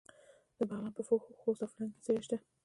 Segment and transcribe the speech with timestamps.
[0.57, 1.01] د بغلان په
[1.41, 2.37] خوست او فرنګ کې څه شی شته؟